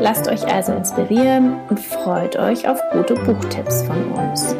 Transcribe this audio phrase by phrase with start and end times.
[0.00, 4.56] Lasst euch also inspirieren und freut euch auf gute Buchtipps von uns.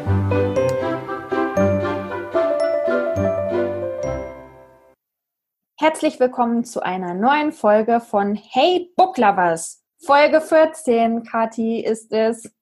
[5.78, 9.82] Herzlich willkommen zu einer neuen Folge von Hey Book Lovers.
[10.04, 12.54] Folge 14, Kati, ist es.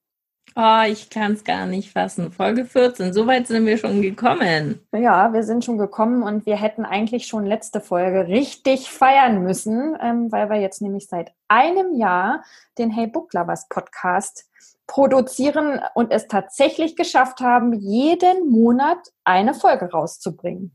[0.61, 2.33] Oh, ich kann es gar nicht fassen.
[2.33, 4.81] Folge 14, so weit sind wir schon gekommen.
[4.91, 9.95] Ja, wir sind schon gekommen und wir hätten eigentlich schon letzte Folge richtig feiern müssen,
[10.01, 12.43] ähm, weil wir jetzt nämlich seit einem Jahr
[12.77, 14.49] den Hey Book Lovers Podcast
[14.85, 20.73] produzieren und es tatsächlich geschafft haben, jeden Monat eine Folge rauszubringen.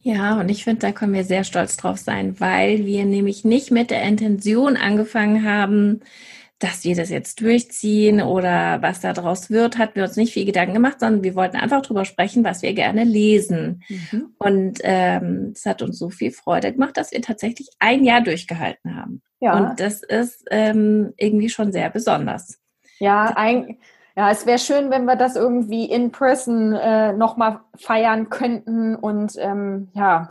[0.00, 3.70] Ja, und ich finde, da können wir sehr stolz drauf sein, weil wir nämlich nicht
[3.70, 6.00] mit der Intention angefangen haben,
[6.62, 10.44] dass wir das jetzt durchziehen oder was da draus wird, hatten wir uns nicht viel
[10.44, 13.82] Gedanken gemacht, sondern wir wollten einfach drüber sprechen, was wir gerne lesen.
[13.88, 14.34] Mhm.
[14.38, 18.94] Und ähm, es hat uns so viel Freude gemacht, dass wir tatsächlich ein Jahr durchgehalten
[18.94, 19.22] haben.
[19.40, 19.56] Ja.
[19.56, 22.60] Und das ist ähm, irgendwie schon sehr besonders.
[23.00, 23.78] Ja, ein,
[24.16, 28.94] ja, es wäre schön, wenn wir das irgendwie in person äh, nochmal feiern könnten.
[28.94, 30.28] Und ähm, ja,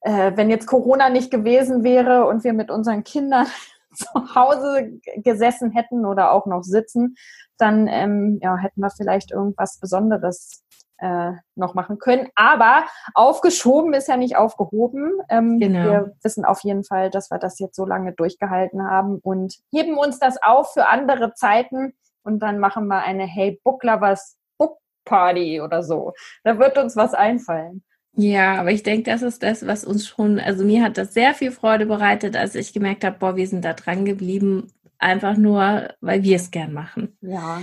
[0.00, 3.46] äh, wenn jetzt Corona nicht gewesen wäre und wir mit unseren Kindern
[3.94, 7.16] zu Hause gesessen hätten oder auch noch sitzen,
[7.58, 10.64] dann ähm, ja, hätten wir vielleicht irgendwas Besonderes
[10.98, 12.28] äh, noch machen können.
[12.34, 15.12] Aber aufgeschoben ist ja nicht aufgehoben.
[15.28, 15.84] Ähm, genau.
[15.84, 19.98] Wir wissen auf jeden Fall, dass wir das jetzt so lange durchgehalten haben und heben
[19.98, 24.78] uns das auf für andere Zeiten und dann machen wir eine Hey Book Lovers Book
[25.04, 26.12] Party oder so.
[26.42, 27.84] Da wird uns was einfallen.
[28.16, 31.34] Ja, aber ich denke, das ist das, was uns schon, also mir hat das sehr
[31.34, 35.88] viel Freude bereitet, als ich gemerkt habe, boah, wir sind da dran geblieben, einfach nur,
[36.00, 37.16] weil wir es gern machen.
[37.20, 37.62] Ja,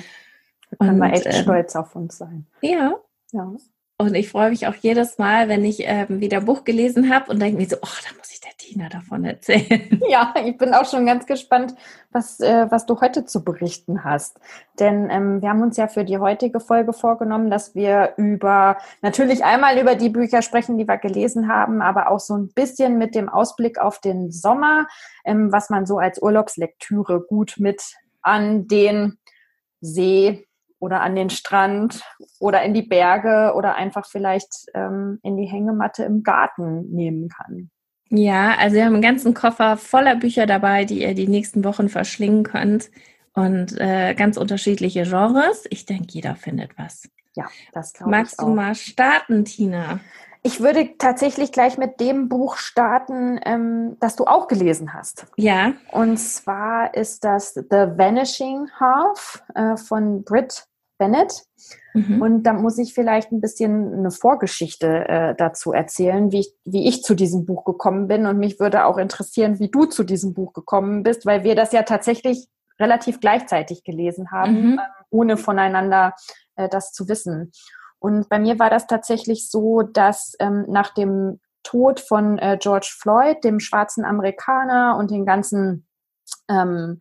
[0.70, 2.48] da können wir echt ähm, stolz auf uns sein.
[2.62, 2.96] Ja.
[3.32, 3.56] Ja.
[4.02, 7.40] Und ich freue mich auch jedes Mal, wenn ich ähm, wieder Buch gelesen habe und
[7.40, 10.02] denke mir so, oh, da muss ich der Tina davon erzählen.
[10.10, 11.76] Ja, ich bin auch schon ganz gespannt,
[12.12, 14.40] was, äh, was du heute zu berichten hast.
[14.80, 19.46] Denn ähm, wir haben uns ja für die heutige Folge vorgenommen, dass wir über, natürlich
[19.46, 23.14] einmal über die Bücher sprechen, die wir gelesen haben, aber auch so ein bisschen mit
[23.14, 24.88] dem Ausblick auf den Sommer,
[25.26, 27.84] ähm, was man so als Urlaubslektüre gut mit
[28.24, 29.20] an den
[29.80, 30.48] See
[30.82, 32.04] oder an den Strand
[32.40, 37.70] oder in die Berge oder einfach vielleicht ähm, in die Hängematte im Garten nehmen kann.
[38.10, 41.88] Ja, also wir haben einen ganzen Koffer voller Bücher dabei, die ihr die nächsten Wochen
[41.88, 42.90] verschlingen könnt
[43.34, 45.66] und äh, ganz unterschiedliche Genres.
[45.70, 47.08] Ich denke, jeder findet was.
[47.36, 50.00] Ja, das glaube ich Magst du mal starten, Tina?
[50.44, 55.28] Ich würde tatsächlich gleich mit dem Buch starten, ähm, das du auch gelesen hast.
[55.38, 55.74] Ja.
[55.92, 60.66] Und zwar ist das The Vanishing Half äh, von Britt
[61.02, 61.46] Bennett.
[61.96, 62.22] Mhm.
[62.22, 66.88] Und da muss ich vielleicht ein bisschen eine Vorgeschichte äh, dazu erzählen, wie ich, wie
[66.88, 68.28] ich zu diesem Buch gekommen bin.
[68.28, 71.72] Und mich würde auch interessieren, wie du zu diesem Buch gekommen bist, weil wir das
[71.72, 72.48] ja tatsächlich
[72.80, 74.78] relativ gleichzeitig gelesen haben, mhm.
[74.78, 76.14] äh, ohne voneinander
[76.56, 77.52] äh, das zu wissen.
[77.98, 82.92] Und bei mir war das tatsächlich so, dass ähm, nach dem Tod von äh, George
[83.00, 85.88] Floyd, dem schwarzen Amerikaner und den ganzen
[86.48, 87.00] ähm,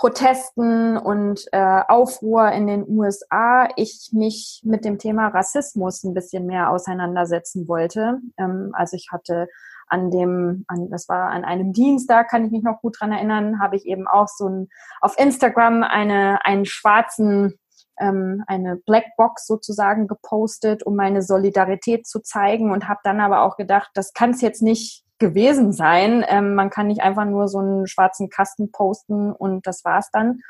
[0.00, 6.46] Protesten und äh, Aufruhr in den USA ich mich mit dem Thema Rassismus ein bisschen
[6.46, 8.18] mehr auseinandersetzen wollte.
[8.38, 9.46] Ähm, also ich hatte
[9.88, 13.60] an dem, an, das war an einem Dienstag, kann ich mich noch gut dran erinnern,
[13.60, 14.68] habe ich eben auch so ein,
[15.02, 17.58] auf Instagram eine, einen schwarzen,
[17.98, 23.58] ähm, eine Blackbox sozusagen gepostet, um meine Solidarität zu zeigen und habe dann aber auch
[23.58, 26.24] gedacht, das kann es jetzt nicht gewesen sein.
[26.26, 30.40] Ähm, man kann nicht einfach nur so einen schwarzen Kasten posten und das war's dann.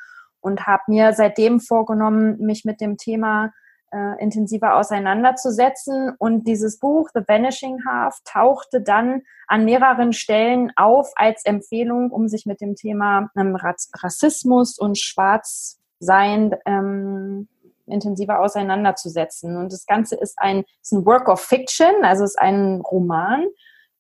[0.41, 3.53] Und habe mir seitdem vorgenommen, mich mit dem Thema
[3.93, 6.15] äh, intensiver auseinanderzusetzen.
[6.19, 12.29] Und dieses Buch, The Vanishing Half, tauchte dann an mehreren Stellen auf als Empfehlung, um
[12.29, 17.49] sich mit dem Thema ähm, Rassismus und Schwarzsein ähm,
[17.87, 19.57] intensiver auseinanderzusetzen.
[19.57, 23.45] Und das Ganze ist ein, ist ein Work of Fiction, also ist ein Roman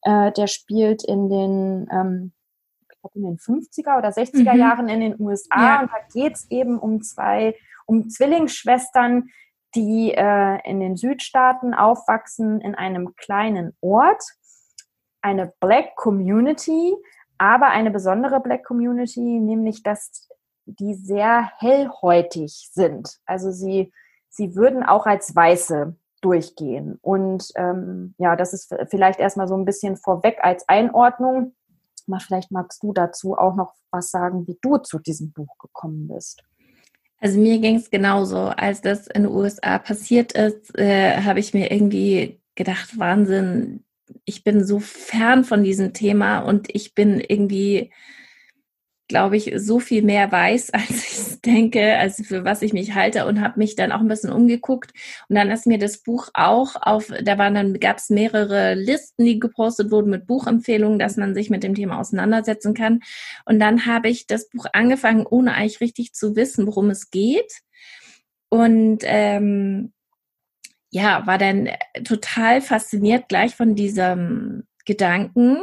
[0.02, 2.32] äh, der spielt in den, ähm,
[2.81, 4.58] ich glaube in den 50er oder 60er mhm.
[4.58, 5.61] Jahren in den USA.
[5.61, 5.81] Ja.
[5.82, 7.56] Und da geht es eben um zwei,
[7.87, 9.29] um Zwillingsschwestern,
[9.75, 14.23] die äh, in den Südstaaten aufwachsen in einem kleinen Ort.
[15.23, 16.94] Eine Black Community,
[17.38, 20.29] aber eine besondere Black Community, nämlich dass
[20.64, 23.19] die sehr hellhäutig sind.
[23.26, 23.93] Also sie
[24.31, 26.99] sie würden auch als Weiße durchgehen.
[27.02, 31.55] Und ähm, ja, das ist vielleicht erstmal so ein bisschen vorweg als Einordnung.
[32.06, 36.08] Mal vielleicht magst du dazu auch noch was sagen, wie du zu diesem Buch gekommen
[36.08, 36.43] bist.
[37.19, 38.38] Also mir ging es genauso.
[38.38, 43.84] Als das in den USA passiert ist, äh, habe ich mir irgendwie gedacht, Wahnsinn,
[44.25, 47.93] ich bin so fern von diesem Thema und ich bin irgendwie
[49.10, 53.26] glaube ich, so viel mehr weiß, als ich denke, also für was ich mich halte
[53.26, 54.92] und habe mich dann auch ein bisschen umgeguckt.
[55.28, 59.24] Und dann ist mir das Buch auch auf, da waren dann, gab es mehrere Listen,
[59.24, 63.00] die gepostet wurden mit Buchempfehlungen, dass man sich mit dem Thema auseinandersetzen kann.
[63.44, 67.60] Und dann habe ich das Buch angefangen, ohne eigentlich richtig zu wissen, worum es geht.
[68.48, 69.92] Und ähm,
[70.90, 71.68] ja, war dann
[72.04, 75.58] total fasziniert gleich von diesem Gedanken,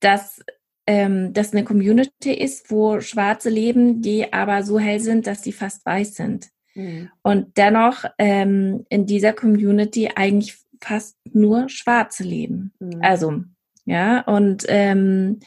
[0.00, 0.42] dass
[0.86, 5.52] ähm, das eine Community ist, wo Schwarze leben, die aber so hell sind, dass sie
[5.52, 6.50] fast weiß sind.
[6.74, 7.10] Mhm.
[7.22, 12.72] Und dennoch ähm, in dieser Community eigentlich fast nur Schwarze leben.
[12.78, 13.00] Mhm.
[13.02, 13.42] Also,
[13.84, 15.40] ja, und ähm,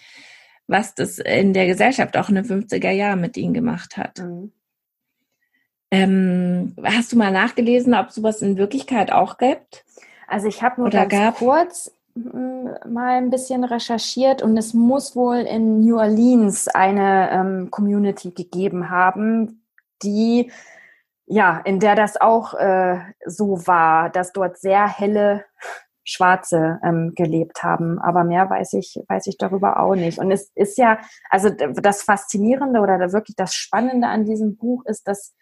[0.67, 4.19] was das in der Gesellschaft auch in den 50er Jahren mit ihnen gemacht hat.
[4.19, 4.51] Mhm.
[5.91, 9.85] Ähm, hast du mal nachgelesen, ob sowas in Wirklichkeit auch gibt?
[10.27, 11.35] Also ich habe nur Oder ganz gab?
[11.37, 11.91] kurz
[12.87, 18.89] mal ein bisschen recherchiert und es muss wohl in New Orleans eine ähm, Community gegeben
[18.89, 19.65] haben,
[20.03, 20.51] die
[21.31, 25.45] ja, in der das auch äh, so war, dass dort sehr helle
[26.03, 27.99] Schwarze ähm, gelebt haben.
[27.99, 30.17] Aber mehr weiß ich, weiß ich darüber auch nicht.
[30.17, 30.97] Und es ist ja,
[31.29, 35.35] also das Faszinierende oder wirklich das Spannende an diesem Buch ist, dass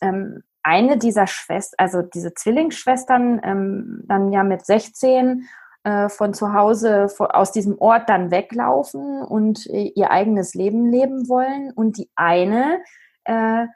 [0.00, 5.44] ähm, eine dieser Schwestern, also diese Zwillingsschwestern, ähm, dann ja mit 16 äh,
[5.82, 11.72] von zu Hause aus diesem Ort dann weglaufen und äh, ihr eigenes Leben leben wollen
[11.72, 12.82] und die eine
[13.24, 13.66] äh,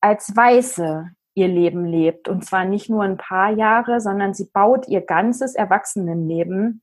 [0.00, 4.88] als Weiße ihr Leben lebt und zwar nicht nur ein paar Jahre, sondern sie baut
[4.88, 6.82] ihr ganzes Erwachsenenleben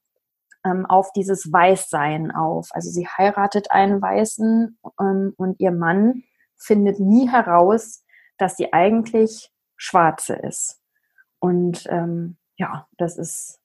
[0.63, 2.69] ähm, auf dieses Weißsein auf.
[2.71, 6.23] Also sie heiratet einen Weißen ähm, und ihr Mann
[6.55, 8.05] findet nie heraus,
[8.37, 10.79] dass sie eigentlich Schwarze ist.
[11.39, 13.59] Und ähm, ja, das ist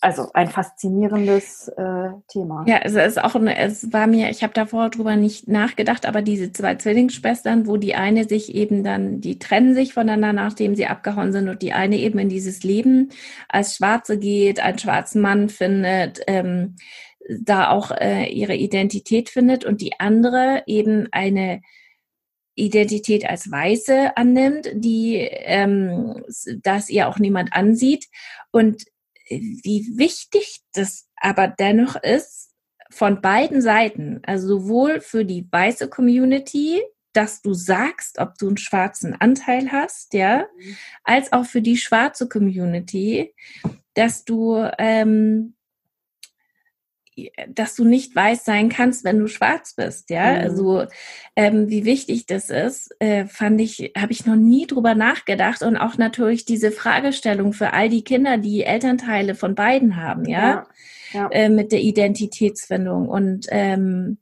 [0.00, 2.64] also ein faszinierendes äh, Thema.
[2.66, 6.22] Ja, es ist auch eine, es war mir, ich habe davor drüber nicht nachgedacht, aber
[6.22, 10.86] diese zwei Zwillingsschwestern, wo die eine sich eben dann, die trennen sich voneinander, nachdem sie
[10.86, 13.10] abgehauen sind und die eine eben in dieses Leben
[13.48, 16.76] als Schwarze geht, einen schwarzen Mann findet, ähm,
[17.28, 21.60] da auch äh, ihre Identität findet und die andere eben eine
[22.54, 26.22] Identität als Weiße annimmt, die ähm,
[26.62, 28.08] das ihr auch niemand ansieht
[28.50, 28.84] und
[29.40, 32.50] wie wichtig das aber dennoch ist
[32.90, 36.82] von beiden Seiten, also sowohl für die weiße Community,
[37.12, 40.76] dass du sagst, ob du einen schwarzen Anteil hast, ja, mhm.
[41.04, 43.34] als auch für die schwarze Community,
[43.94, 45.54] dass du ähm,
[47.48, 50.32] dass du nicht weiß sein kannst, wenn du schwarz bist, ja.
[50.32, 50.40] Mhm.
[50.40, 50.86] Also
[51.36, 55.76] ähm, wie wichtig das ist, äh, fand ich, habe ich noch nie drüber nachgedacht und
[55.76, 60.66] auch natürlich diese Fragestellung für all die Kinder, die Elternteile von beiden haben, ja,
[61.12, 61.28] ja, ja.
[61.30, 64.18] Äh, mit der Identitätsfindung und ähm,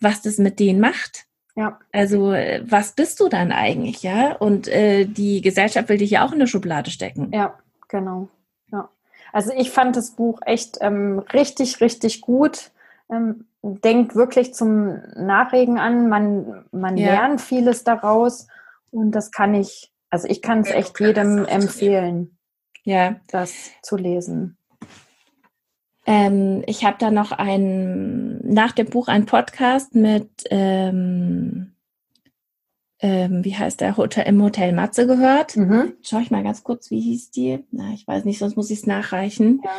[0.00, 1.26] was das mit denen macht.
[1.56, 1.78] Ja.
[1.92, 4.34] Also äh, was bist du dann eigentlich, ja?
[4.36, 7.30] Und äh, die Gesellschaft will dich ja auch in eine Schublade stecken.
[7.34, 8.28] Ja, genau.
[9.32, 12.70] Also ich fand das Buch echt ähm, richtig, richtig gut.
[13.10, 16.08] Ähm, denkt wirklich zum Nachregen an.
[16.08, 17.12] Man, man ja.
[17.12, 18.46] lernt vieles daraus
[18.90, 22.36] und das kann ich, also ich kann es echt jedem empfehlen,
[22.84, 23.16] ja.
[23.28, 24.56] das zu lesen.
[26.06, 31.72] Ähm, ich habe da noch ein, nach dem Buch ein Podcast mit ähm,
[33.00, 35.56] ähm, wie heißt der, Hotel, im Hotel Matze gehört.
[35.56, 35.94] Mhm.
[36.02, 37.64] Schau ich mal ganz kurz, wie hieß die?
[37.70, 39.60] Na, ich weiß nicht, sonst muss ich es nachreichen.
[39.64, 39.70] Ja.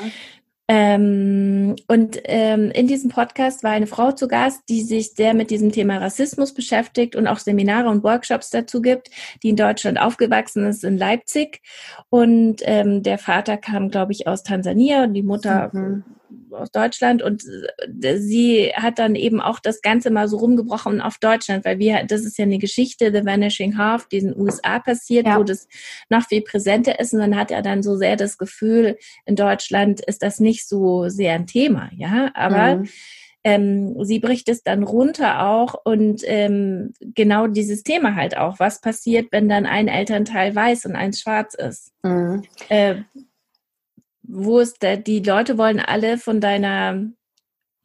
[0.73, 5.51] Ähm, und ähm, in diesem Podcast war eine Frau zu Gast, die sich sehr mit
[5.51, 9.09] diesem Thema Rassismus beschäftigt und auch Seminare und Workshops dazu gibt,
[9.43, 11.61] die in Deutschland aufgewachsen ist, in Leipzig.
[12.09, 16.05] Und ähm, der Vater kam, glaube ich, aus Tansania und die Mutter mhm
[16.53, 17.43] aus Deutschland und
[18.03, 22.03] äh, sie hat dann eben auch das Ganze mal so rumgebrochen auf Deutschland, weil wir,
[22.05, 25.38] das ist ja eine Geschichte, The Vanishing Half, die in den USA passiert, ja.
[25.38, 25.67] wo das
[26.10, 30.01] noch viel präsenter ist und dann hat er dann so sehr das Gefühl, in Deutschland
[30.01, 32.89] ist das nicht so sehr ein Thema, ja, aber mhm.
[33.43, 38.81] ähm, sie bricht es dann runter auch und ähm, genau dieses Thema halt auch, was
[38.81, 41.91] passiert, wenn dann ein Elternteil weiß und eins schwarz ist.
[42.03, 42.43] Mhm.
[42.70, 42.96] Äh,
[44.31, 47.03] wo ist der, die Leute wollen alle von deiner,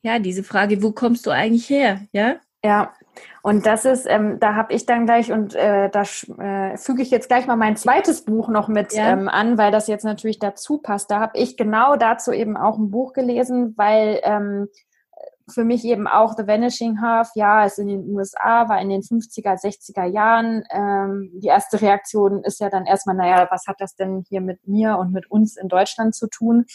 [0.02, 2.36] ja, diese Frage, wo kommst du eigentlich her, ja?
[2.64, 2.92] Ja,
[3.42, 7.10] Und das ist, ähm, da habe ich dann gleich, und äh, da äh, füge ich
[7.10, 9.12] jetzt gleich mal mein zweites Buch noch mit ja.
[9.12, 11.10] ähm, an, weil das jetzt natürlich dazu passt.
[11.10, 14.68] Da habe ich genau dazu eben auch ein Buch gelesen, weil ähm,
[15.48, 19.02] für mich eben auch The Vanishing Half, ja, ist in den USA, war in den
[19.02, 20.64] 50er, 60er Jahren.
[20.70, 24.66] Ähm, die erste Reaktion ist ja dann erstmal, naja, was hat das denn hier mit
[24.66, 26.66] mir und mit uns in Deutschland zu tun?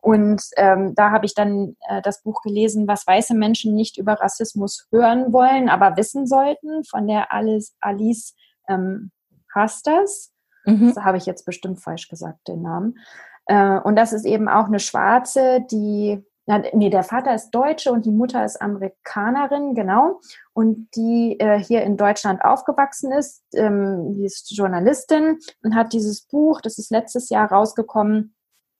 [0.00, 4.14] Und ähm, da habe ich dann äh, das Buch gelesen, was weiße Menschen nicht über
[4.14, 8.34] Rassismus hören wollen, aber wissen sollten, von der Alice, Alice
[8.68, 9.10] ähm,
[9.54, 10.32] Hasters.
[10.64, 10.94] Mhm.
[10.94, 12.98] Das habe ich jetzt bestimmt falsch gesagt, den Namen.
[13.46, 18.06] Äh, und das ist eben auch eine Schwarze, die nee, der Vater ist Deutsche und
[18.06, 20.20] die Mutter ist Amerikanerin, genau.
[20.52, 23.42] Und die äh, hier in Deutschland aufgewachsen ist.
[23.54, 28.36] Ähm, die ist Journalistin und hat dieses Buch, das ist letztes Jahr rausgekommen,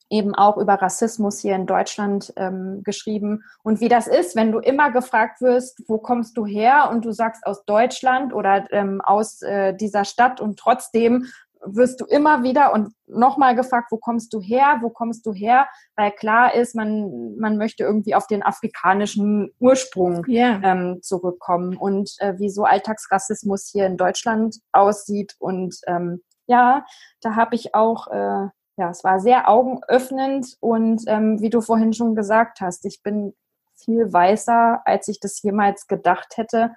[0.09, 3.43] eben auch über Rassismus hier in Deutschland ähm, geschrieben.
[3.63, 6.89] Und wie das ist, wenn du immer gefragt wirst, wo kommst du her?
[6.91, 11.27] Und du sagst aus Deutschland oder ähm, aus äh, dieser Stadt und trotzdem
[11.67, 15.67] wirst du immer wieder und nochmal gefragt, wo kommst du her, wo kommst du her,
[15.97, 20.61] weil klar ist, man, man möchte irgendwie auf den afrikanischen Ursprung yeah.
[20.63, 21.77] ähm, zurückkommen.
[21.77, 25.35] Und äh, wie so Alltagsrassismus hier in Deutschland aussieht.
[25.39, 26.85] Und ähm, ja,
[27.21, 30.57] da habe ich auch, äh, ja, es war sehr augenöffnend.
[30.61, 33.35] Und ähm, wie du vorhin schon gesagt hast, ich bin
[33.75, 36.73] viel weißer, als ich das jemals gedacht hätte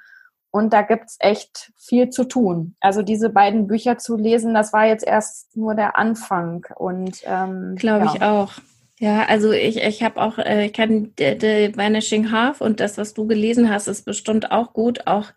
[0.52, 2.76] und da gibt's echt viel zu tun.
[2.80, 6.66] Also diese beiden Bücher zu lesen, das war jetzt erst nur der Anfang.
[6.76, 8.14] Und ähm, glaube ja.
[8.14, 8.54] ich auch.
[9.02, 12.98] Ja, also ich, ich habe auch, äh, ich kann The, The Vanishing Half und das,
[12.98, 15.28] was du gelesen hast, ist bestimmt auch gut, auch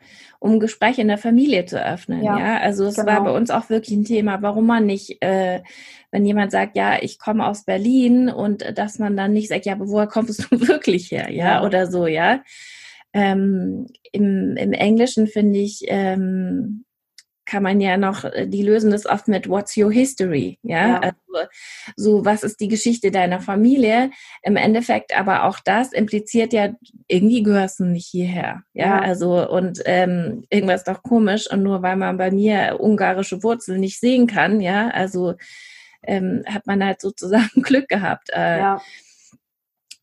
[0.41, 2.25] um Gespräche in der Familie zu öffnen.
[2.25, 2.59] Ja, ja?
[2.59, 3.07] also es genau.
[3.07, 5.61] war bei uns auch wirklich ein Thema, warum man nicht, äh,
[6.11, 9.75] wenn jemand sagt, ja, ich komme aus Berlin und dass man dann nicht sagt, ja,
[9.75, 11.65] aber woher kommst du wirklich her, ja, ja.
[11.65, 12.41] oder so, ja.
[13.13, 16.85] Ähm, im, Im Englischen finde ich, ähm,
[17.45, 20.59] kann man ja noch, äh, die lösen das oft mit What's your history?
[20.63, 21.01] Ja, ja.
[21.01, 21.51] Also,
[21.97, 24.11] so was ist die Geschichte deiner Familie?
[24.43, 26.71] Im Endeffekt aber auch das impliziert ja,
[27.09, 28.63] irgendwie gehörst du nicht hierher.
[28.73, 28.99] Ja, ja.
[29.01, 34.01] also und ähm, irgendwas doch komisch und nur weil man bei mir ungarische Wurzeln nicht
[34.01, 35.35] sehen kann, ja, also
[36.05, 38.31] ähm, hat man halt sozusagen Glück gehabt.
[38.33, 38.83] Äh, ja.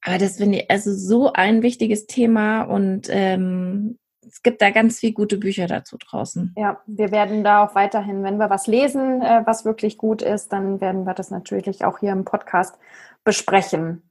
[0.01, 5.00] Aber das finde ich also so ein wichtiges Thema und ähm, es gibt da ganz
[5.00, 6.53] viel gute Bücher dazu draußen.
[6.58, 10.53] Ja, wir werden da auch weiterhin, wenn wir was lesen, äh, was wirklich gut ist,
[10.53, 12.75] dann werden wir das natürlich auch hier im Podcast
[13.24, 14.10] besprechen.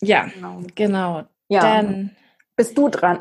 [0.00, 0.62] Ja, genau.
[0.74, 1.22] genau.
[1.48, 2.16] Ja, dann
[2.56, 3.18] bist du dran.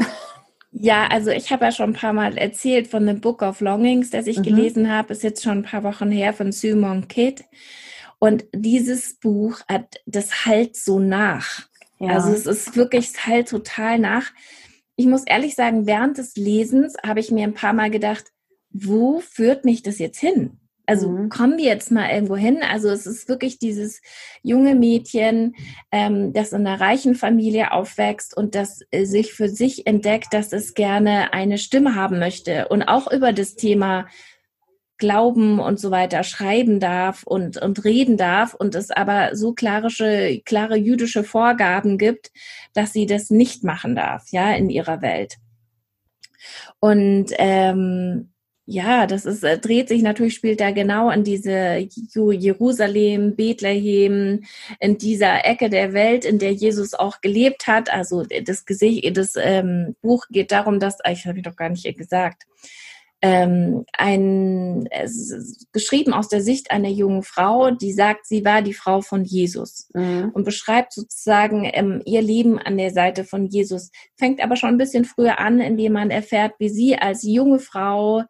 [0.78, 4.10] Ja, also ich habe ja schon ein paar Mal erzählt von dem Book of Longings,
[4.10, 4.44] das ich mhm.
[4.44, 7.46] gelesen habe, ist jetzt schon ein paar Wochen her von Simon Kidd.
[8.20, 11.68] Und dieses Buch hat, das halt so nach.
[12.00, 12.10] Ja.
[12.10, 14.32] Also es ist wirklich, halt total nach.
[14.96, 18.26] Ich muss ehrlich sagen, während des Lesens habe ich mir ein paar Mal gedacht,
[18.70, 20.60] wo führt mich das jetzt hin?
[20.88, 21.30] Also mhm.
[21.30, 22.60] kommen wir jetzt mal irgendwo hin.
[22.62, 24.02] Also es ist wirklich dieses
[24.44, 25.56] junge Mädchen,
[25.92, 30.54] ähm, das in einer reichen Familie aufwächst und das äh, sich für sich entdeckt, dass
[30.54, 34.08] es gerne eine Stimme haben möchte und auch über das Thema
[34.98, 39.90] glauben und so weiter schreiben darf und, und reden darf und es aber so klare,
[40.46, 42.32] klare jüdische Vorgaben gibt,
[42.74, 45.36] dass sie das nicht machen darf, ja, in ihrer Welt.
[46.80, 48.30] Und ähm,
[48.68, 54.44] ja, das ist, äh, dreht sich natürlich, spielt da genau an diese Jerusalem, Bethlehem,
[54.80, 57.94] in dieser Ecke der Welt, in der Jesus auch gelebt hat.
[57.94, 61.70] Also das Gesicht, das ähm, Buch geht darum, dass, ah, ich habe ich doch gar
[61.70, 62.44] nicht gesagt,
[63.22, 64.88] ähm, ein,
[65.72, 69.90] geschrieben aus der Sicht einer jungen Frau, die sagt, sie war die Frau von Jesus
[69.94, 70.32] mhm.
[70.34, 73.92] und beschreibt sozusagen ähm, ihr Leben an der Seite von Jesus.
[74.18, 78.24] Fängt aber schon ein bisschen früher an, indem man erfährt, wie sie als junge Frau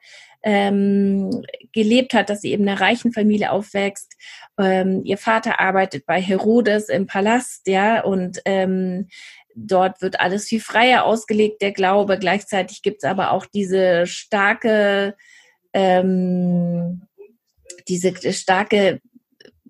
[0.46, 4.14] ähm, gelebt hat, dass sie eben in einer reichen Familie aufwächst.
[4.60, 9.08] Ähm, ihr Vater arbeitet bei Herodes im Palast, ja, und ähm,
[9.56, 12.20] dort wird alles viel freier ausgelegt, der Glaube.
[12.20, 15.16] Gleichzeitig gibt es aber auch diese starke,
[15.74, 17.04] ähm,
[17.88, 19.00] diese starke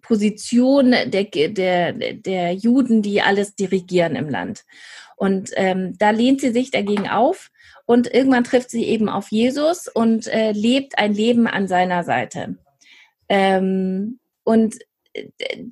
[0.02, 4.66] Position der, der, der Juden, die alles dirigieren im Land.
[5.16, 7.50] Und ähm, da lehnt sie sich dagegen auf
[7.86, 12.58] und irgendwann trifft sie eben auf Jesus und äh, lebt ein Leben an seiner Seite.
[13.30, 14.76] Ähm, und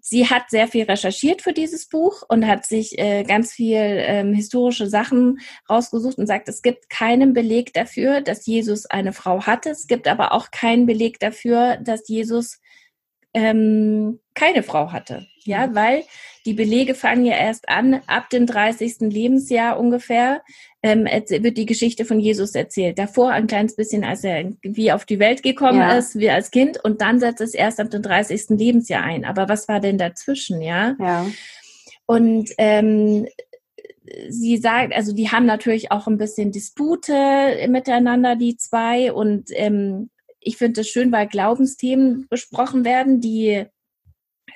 [0.02, 4.34] sie hat sehr viel recherchiert für dieses Buch und hat sich äh, ganz viel ähm,
[4.34, 9.70] historische Sachen rausgesucht und sagt, es gibt keinen Beleg dafür, dass Jesus eine Frau hatte.
[9.70, 12.60] Es gibt aber auch keinen Beleg dafür, dass Jesus
[13.34, 15.28] ähm, keine Frau hatte.
[15.46, 15.76] Ja, mhm.
[15.76, 16.04] weil
[16.46, 19.02] die Belege fangen ja erst an, ab dem 30.
[19.02, 20.42] Lebensjahr ungefähr,
[20.82, 23.00] ähm, wird die Geschichte von Jesus erzählt.
[23.00, 25.98] Davor ein kleines bisschen, als er wie auf die Welt gekommen ja.
[25.98, 28.50] ist, wie als Kind, und dann setzt es erst ab dem 30.
[28.50, 29.26] Lebensjahr ein.
[29.26, 30.96] Aber was war denn dazwischen, ja?
[31.00, 31.26] Ja.
[32.06, 33.28] Und ähm,
[34.30, 39.14] sie sagt, also die haben natürlich auch ein bisschen Dispute miteinander, die zwei.
[39.14, 40.10] Und ähm,
[40.44, 43.66] ich finde es schön, weil Glaubensthemen besprochen werden, die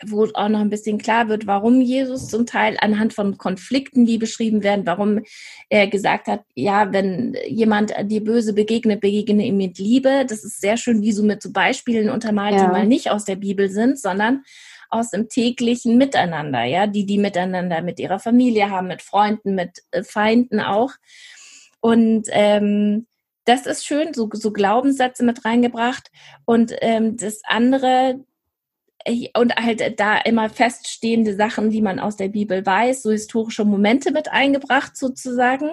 [0.05, 4.17] wo auch noch ein bisschen klar wird, warum Jesus zum Teil anhand von Konflikten, die
[4.17, 5.21] beschrieben werden, warum
[5.69, 10.25] er gesagt hat, ja, wenn jemand dir böse begegnet, begegne ihm mit Liebe.
[10.27, 12.65] Das ist sehr schön, wie so mit so Beispielen untermalt, ja.
[12.65, 14.43] die mal nicht aus der Bibel sind, sondern
[14.89, 19.83] aus dem täglichen Miteinander, ja, die die miteinander mit ihrer Familie haben, mit Freunden, mit
[19.91, 20.91] äh, Feinden auch.
[21.81, 23.07] Und ähm,
[23.47, 26.11] das ist schön, so, so Glaubenssätze mit reingebracht.
[26.45, 28.19] Und ähm, das andere,
[29.37, 34.11] und halt da immer feststehende Sachen, die man aus der Bibel weiß, so historische Momente
[34.11, 35.71] mit eingebracht sozusagen.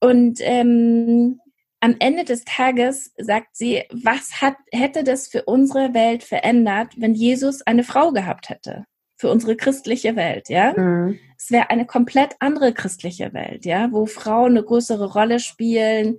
[0.00, 1.40] Und ähm,
[1.80, 7.14] am Ende des Tages sagt sie, was hat, hätte das für unsere Welt verändert, wenn
[7.14, 8.84] Jesus eine Frau gehabt hätte?
[9.16, 10.72] Für unsere christliche Welt, ja?
[10.76, 11.20] Mhm.
[11.38, 16.18] Es wäre eine komplett andere christliche Welt, ja, wo Frauen eine größere Rolle spielen,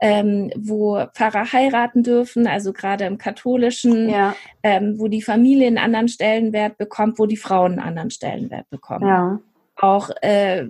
[0.00, 4.34] ähm, wo Pfarrer heiraten dürfen, also gerade im katholischen, ja.
[4.62, 9.06] ähm, wo die Familie einen anderen Stellenwert bekommt, wo die Frauen einen anderen Stellenwert bekommen.
[9.06, 9.40] Ja.
[9.76, 10.68] Auch äh,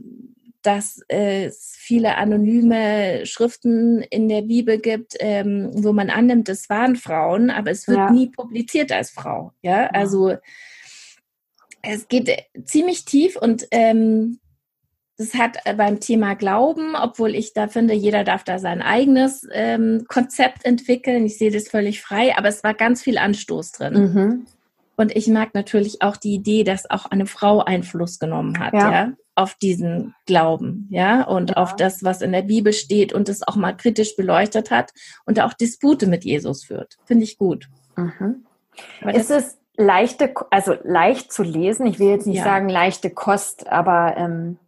[0.62, 6.96] dass es viele anonyme Schriften in der Bibel gibt, ähm, wo man annimmt, es waren
[6.96, 8.10] Frauen, aber es wird ja.
[8.10, 9.52] nie publiziert als Frau.
[9.62, 10.36] Ja, also
[11.82, 12.30] es geht
[12.64, 14.38] ziemlich tief und ähm,
[15.20, 19.46] das hat äh, beim Thema Glauben, obwohl ich da finde, jeder darf da sein eigenes
[19.52, 21.26] ähm, Konzept entwickeln.
[21.26, 23.94] Ich sehe das völlig frei, aber es war ganz viel Anstoß drin.
[23.94, 24.46] Mhm.
[24.96, 28.92] Und ich mag natürlich auch die Idee, dass auch eine Frau Einfluss genommen hat, ja,
[28.92, 31.56] ja auf diesen Glauben, ja, und ja.
[31.56, 34.90] auf das, was in der Bibel steht und es auch mal kritisch beleuchtet hat
[35.26, 36.96] und auch Dispute mit Jesus führt.
[37.04, 37.68] Finde ich gut.
[37.96, 38.44] Mhm.
[39.12, 41.86] Ist es leichte, also leicht zu lesen?
[41.86, 42.44] Ich will jetzt nicht ja.
[42.44, 44.58] sagen leichte Kost, aber ähm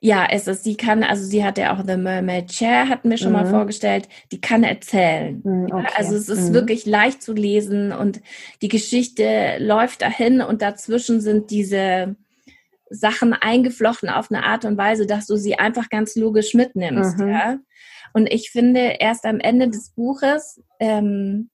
[0.00, 3.16] ja, es ist, sie kann, also sie hat ja auch The Mermaid Chair, hatten wir
[3.16, 3.34] schon mhm.
[3.34, 5.40] mal vorgestellt, die kann erzählen.
[5.44, 5.86] Mhm, okay.
[5.96, 6.54] Also es ist mhm.
[6.54, 8.20] wirklich leicht zu lesen und
[8.62, 12.16] die Geschichte läuft dahin und dazwischen sind diese
[12.90, 17.28] Sachen eingeflochten auf eine Art und Weise, dass du sie einfach ganz logisch mitnimmst, mhm.
[17.28, 17.58] ja.
[18.14, 21.50] Und ich finde, erst am Ende des Buches ähm,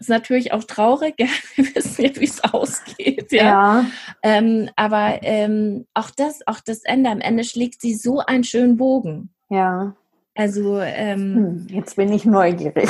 [0.00, 3.42] ist natürlich auch traurig, ja, wir wissen ja, wie es ausgeht, ja.
[3.42, 3.86] ja.
[4.22, 8.76] Ähm, aber ähm, auch das, auch das Ende, am Ende schlägt sie so einen schönen
[8.76, 9.30] Bogen.
[9.50, 9.94] Ja.
[10.34, 12.88] Also ähm, hm, jetzt bin ich neugierig.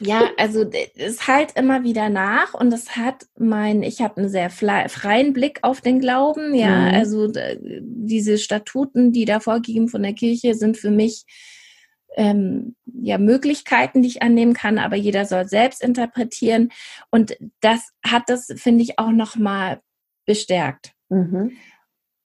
[0.00, 4.50] Ja, also es halt immer wieder nach und es hat mein, ich habe einen sehr
[4.50, 6.54] freien Blick auf den Glauben.
[6.54, 6.94] Ja, mhm.
[6.94, 11.24] also diese Statuten, die da vorgegeben von der Kirche, sind für mich
[12.16, 16.70] ähm, ja Möglichkeiten, die ich annehmen kann, aber jeder soll selbst interpretieren.
[17.10, 19.80] Und das hat das, finde ich, auch nochmal
[20.26, 20.92] bestärkt.
[21.08, 21.52] Mhm.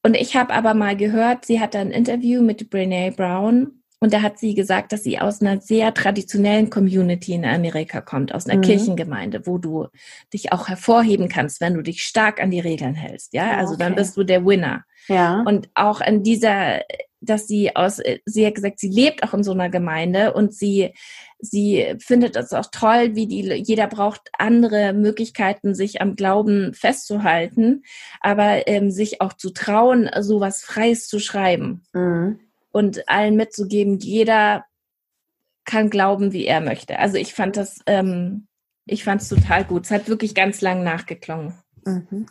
[0.03, 4.21] Und ich habe aber mal gehört, sie hatte ein Interview mit Brene Brown und da
[4.21, 8.57] hat sie gesagt, dass sie aus einer sehr traditionellen Community in Amerika kommt, aus einer
[8.57, 8.63] mhm.
[8.63, 9.87] Kirchengemeinde, wo du
[10.33, 13.33] dich auch hervorheben kannst, wenn du dich stark an die Regeln hältst.
[13.33, 13.83] Ja, also okay.
[13.83, 14.83] dann bist du der Winner.
[15.07, 15.41] Ja.
[15.47, 16.81] Und auch in dieser
[17.21, 20.53] dass sie aus, äh, sie hat gesagt, sie lebt auch in so einer Gemeinde und
[20.53, 20.93] sie,
[21.39, 27.83] sie findet es auch toll, wie die, jeder braucht andere Möglichkeiten, sich am Glauben festzuhalten,
[28.21, 32.39] aber ähm, sich auch zu trauen, sowas Freies zu schreiben mhm.
[32.71, 34.65] und allen mitzugeben, jeder
[35.65, 36.97] kann glauben, wie er möchte.
[36.97, 38.47] Also ich fand das, ähm,
[38.85, 39.85] ich fand es total gut.
[39.85, 41.53] Es hat wirklich ganz lang nachgeklungen.
[41.85, 42.25] Mhm.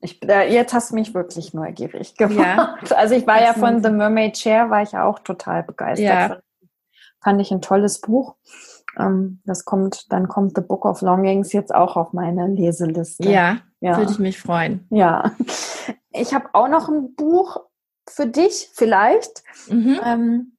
[0.00, 2.90] Ich, äh, jetzt hast du mich wirklich neugierig gemacht.
[2.90, 2.96] Ja.
[2.96, 6.06] Also ich war das ja von The Mermaid Chair, war ich ja auch total begeistert.
[6.06, 6.38] Ja.
[7.22, 8.36] Fand ich ein tolles Buch.
[8.98, 13.28] Ähm, das kommt, dann kommt The Book of Longings jetzt auch auf meine Leseliste.
[13.28, 13.96] Ja, ja.
[13.96, 14.86] würde ich mich freuen.
[14.90, 15.32] Ja.
[16.10, 17.58] Ich habe auch noch ein Buch
[18.08, 19.42] für dich, vielleicht.
[19.68, 20.00] Mhm.
[20.04, 20.52] Ähm,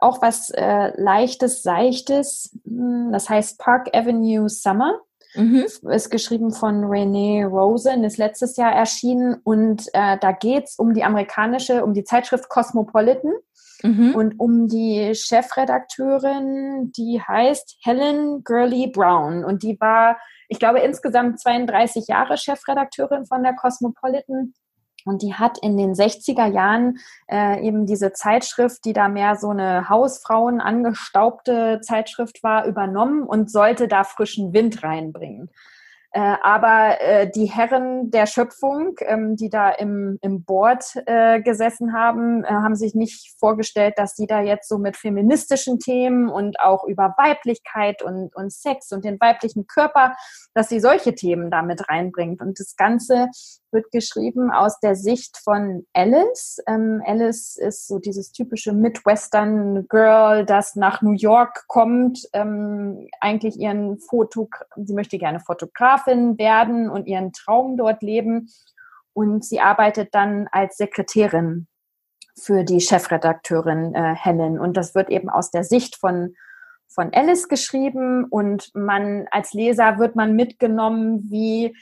[0.00, 2.58] auch was äh, leichtes, seichtes.
[2.66, 5.00] Hm, das heißt Park Avenue Summer.
[5.34, 5.66] Mhm.
[5.88, 11.04] Ist geschrieben von Renee Rosen, ist letztes Jahr erschienen und äh, da geht's um die
[11.04, 13.32] amerikanische, um die Zeitschrift Cosmopolitan
[13.82, 14.14] mhm.
[14.14, 20.18] und um die Chefredakteurin, die heißt Helen Gurley Brown und die war,
[20.48, 24.52] ich glaube, insgesamt 32 Jahre Chefredakteurin von der Cosmopolitan
[25.04, 26.98] und die hat in den 60er Jahren
[27.30, 33.50] äh, eben diese Zeitschrift, die da mehr so eine Hausfrauen angestaubte Zeitschrift war, übernommen und
[33.50, 35.50] sollte da frischen Wind reinbringen.
[36.14, 41.94] Äh, aber äh, die Herren der Schöpfung, ähm, die da im, im Board äh, gesessen
[41.94, 46.60] haben, äh, haben sich nicht vorgestellt, dass die da jetzt so mit feministischen Themen und
[46.60, 50.14] auch über Weiblichkeit und, und Sex und den weiblichen Körper,
[50.52, 52.42] dass sie solche Themen damit reinbringt.
[52.42, 53.28] Und das Ganze
[53.72, 56.62] wird geschrieben aus der Sicht von Alice.
[56.66, 63.58] Ähm, Alice ist so dieses typische Midwestern Girl, das nach New York kommt, ähm, eigentlich
[63.58, 68.48] ihren Foto, sie möchte gerne Fotografin werden und ihren Traum dort leben.
[69.14, 71.66] Und sie arbeitet dann als Sekretärin
[72.38, 74.58] für die Chefredakteurin äh, Helen.
[74.58, 76.34] Und das wird eben aus der Sicht von
[76.94, 81.74] von Alice geschrieben und man als Leser wird man mitgenommen, wie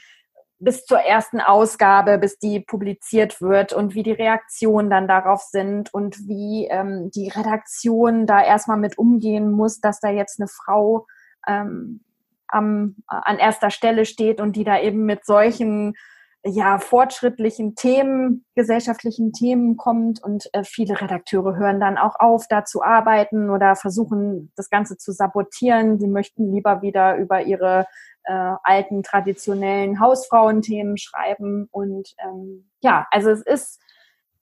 [0.61, 5.93] bis zur ersten Ausgabe, bis die publiziert wird und wie die Reaktionen dann darauf sind
[5.93, 11.07] und wie ähm, die Redaktion da erstmal mit umgehen muss, dass da jetzt eine Frau
[11.47, 12.01] ähm,
[12.47, 15.95] am, an erster Stelle steht und die da eben mit solchen
[16.43, 22.65] ja, fortschrittlichen Themen, gesellschaftlichen Themen kommt und äh, viele Redakteure hören dann auch auf, da
[22.65, 25.99] zu arbeiten oder versuchen, das Ganze zu sabotieren.
[25.99, 27.85] Sie möchten lieber wieder über ihre
[28.23, 31.67] äh, alten traditionellen Hausfrauenthemen schreiben.
[31.71, 33.79] Und ähm, ja, also es ist,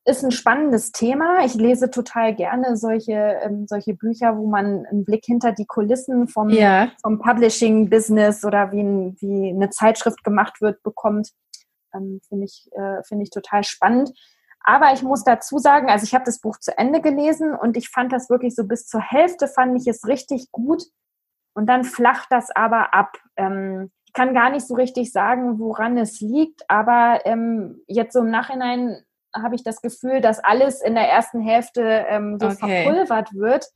[0.06, 1.44] ist ein spannendes Thema.
[1.44, 6.28] Ich lese total gerne solche, ähm, solche Bücher, wo man einen Blick hinter die Kulissen
[6.28, 6.92] vom, ja.
[7.02, 11.32] vom Publishing-Business oder wie, ein, wie eine Zeitschrift gemacht wird, bekommt.
[11.94, 14.12] Ähm, Finde ich, äh, finde ich total spannend.
[14.62, 17.90] Aber ich muss dazu sagen, also ich habe das Buch zu Ende gelesen und ich
[17.90, 20.84] fand das wirklich so bis zur Hälfte fand ich es richtig gut.
[21.54, 23.18] Und dann flacht das aber ab.
[23.36, 28.20] Ähm, ich kann gar nicht so richtig sagen, woran es liegt, aber ähm, jetzt so
[28.20, 29.04] im Nachhinein
[29.36, 32.86] habe ich das Gefühl, dass alles in der ersten Hälfte ähm, so okay.
[32.86, 33.68] verpulvert wird.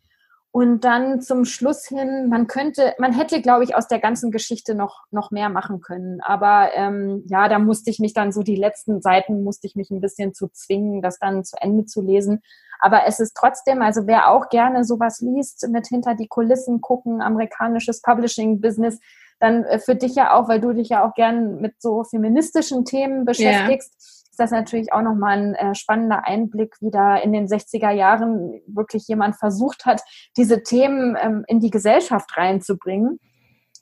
[0.56, 4.76] Und dann zum Schluss hin, man könnte, man hätte, glaube ich, aus der ganzen Geschichte
[4.76, 6.22] noch, noch mehr machen können.
[6.22, 9.90] Aber ähm, ja, da musste ich mich dann so die letzten Seiten, musste ich mich
[9.90, 12.44] ein bisschen zu zwingen, das dann zu Ende zu lesen.
[12.80, 17.20] Aber es ist trotzdem, also wer auch gerne sowas liest, mit hinter die Kulissen gucken,
[17.20, 19.00] amerikanisches Publishing-Business,
[19.40, 22.86] dann äh, für dich ja auch, weil du dich ja auch gern mit so feministischen
[22.86, 24.23] Themen beschäftigst, ja.
[24.34, 28.60] Ist das natürlich auch nochmal ein äh, spannender Einblick, wie da in den 60er Jahren
[28.66, 30.02] wirklich jemand versucht hat,
[30.38, 33.20] diese Themen ähm, in die Gesellschaft reinzubringen.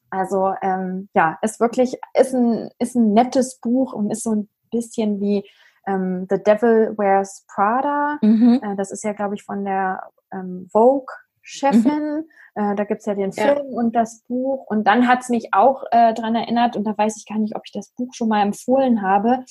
[0.10, 4.50] Also ähm, ja, ist wirklich, ist ein, ist ein nettes Buch und ist so ein
[4.72, 5.50] bisschen wie
[5.88, 8.18] ähm, The Devil Wears Prada.
[8.22, 8.60] Mhm.
[8.62, 10.02] Äh, das ist ja, glaube ich, von der
[10.34, 12.26] ähm, Vogue-Chefin.
[12.26, 12.26] Mhm.
[12.56, 13.78] Äh, da gibt's ja den Film ja.
[13.80, 14.66] und das Buch.
[14.68, 17.62] Und dann hat's mich auch äh, dran erinnert, und da weiß ich gar nicht, ob
[17.66, 19.46] ich das Buch schon mal empfohlen habe.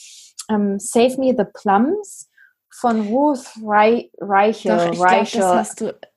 [0.51, 2.29] Ähm, Save Me the Plums
[2.71, 4.77] von Ruth Reichel.
[4.77, 5.65] Doch, ich Reichel.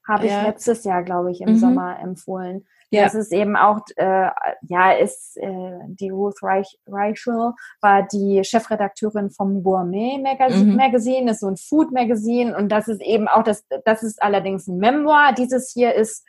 [0.05, 1.59] Habe ich letztes Jahr, glaube ich, im mhm.
[1.59, 2.65] Sommer empfohlen.
[2.93, 3.05] Ja.
[3.05, 4.29] Das ist eben auch, äh,
[4.61, 10.75] ja, ist äh, die Ruth Reich, Reichel war die Chefredakteurin vom Gourmet Magazine, mhm.
[10.75, 14.67] Magazine, ist so ein Food Magazine und das ist eben auch das, das ist allerdings
[14.67, 15.33] ein Memoir.
[15.35, 16.23] Dieses hier ist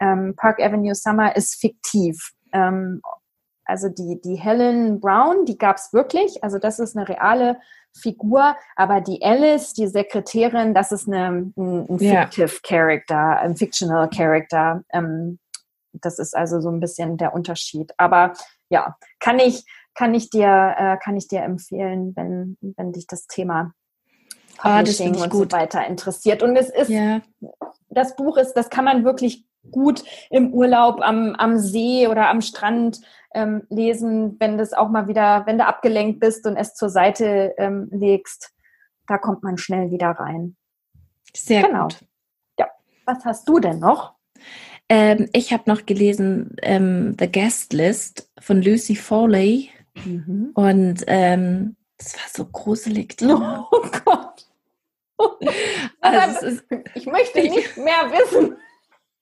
[0.00, 2.32] ähm, Park Avenue Summer ist fiktiv.
[2.52, 3.00] Ähm,
[3.68, 6.42] also die, die Helen Brown, die gab's wirklich.
[6.42, 7.58] Also das ist eine reale
[7.94, 12.60] Figur, aber die Alice, die Sekretärin, das ist eine, ein, ein fictive ja.
[12.62, 14.82] Character, ein fictional Character.
[14.92, 15.38] Ähm,
[15.92, 17.92] das ist also so ein bisschen der Unterschied.
[17.98, 18.32] Aber
[18.68, 23.26] ja, kann ich, kann ich dir, äh, kann ich dir empfehlen, wenn, wenn dich das
[23.26, 23.72] Thema
[24.58, 25.52] Publishing ah, das und gut.
[25.52, 26.42] so weiter interessiert.
[26.42, 27.20] Und es ist, ja.
[27.90, 32.40] das Buch ist, das kann man wirklich gut im Urlaub am, am See oder am
[32.40, 33.00] Strand
[33.34, 37.54] ähm, lesen, wenn das auch mal wieder, wenn du abgelenkt bist und es zur Seite
[37.58, 38.52] ähm, legst,
[39.06, 40.56] da kommt man schnell wieder rein.
[41.34, 41.84] Sehr genau.
[41.84, 41.98] gut.
[42.58, 42.66] Ja.
[43.06, 44.14] Was hast du denn noch?
[44.88, 49.70] Ähm, ich habe noch gelesen ähm, The Guest List von Lucy Foley.
[50.04, 50.52] Mhm.
[50.54, 53.16] Und ähm, das war so gruselig.
[53.22, 54.46] Oh Gott.
[56.00, 58.56] also ist, ich möchte nicht mehr wissen.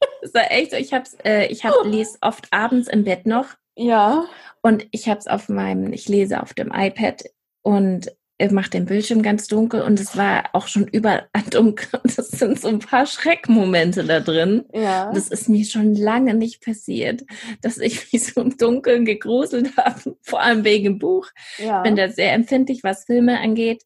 [0.23, 0.77] Das war echt so.
[0.77, 3.47] Ich hab's, äh, ich hab, lese oft abends im Bett noch.
[3.77, 4.25] Ja.
[4.61, 7.23] Und ich habe es auf meinem, ich lese auf dem iPad
[7.63, 8.11] und
[8.51, 12.01] macht den Bildschirm ganz dunkel und es war auch schon überall dunkel.
[12.03, 14.65] Das sind so ein paar Schreckmomente da drin.
[14.75, 15.11] Ja.
[15.13, 17.25] Das ist mir schon lange nicht passiert,
[17.63, 21.29] dass ich mich so im Dunkeln gegruselt habe, vor allem wegen dem Buch.
[21.59, 21.83] Ja.
[21.83, 23.85] Bin da sehr empfindlich, was Filme angeht,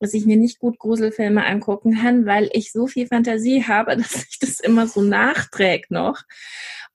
[0.00, 4.12] dass ich mir nicht gut Gruselfilme angucken kann, weil ich so viel Fantasie habe, dass
[4.12, 6.22] sich das immer so nachträgt noch.